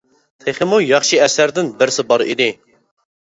[0.43, 2.47] تېخىمۇ ياخشى ئەسەردىن بىرسى بار ئىدى.